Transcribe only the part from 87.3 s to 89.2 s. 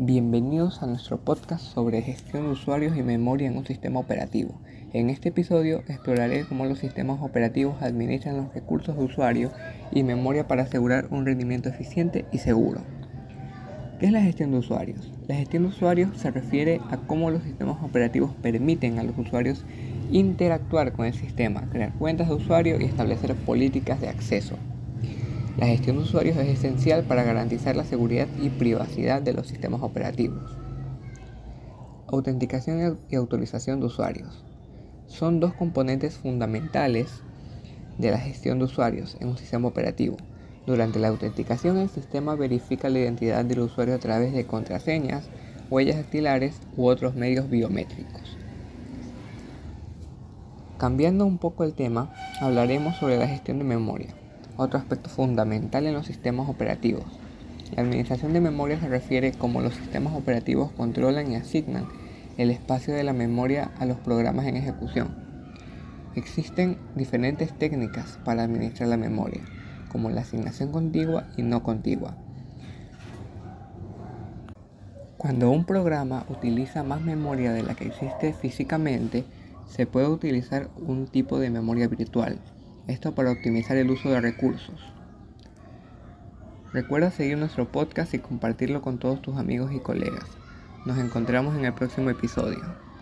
nuestro podcast y compartirlo con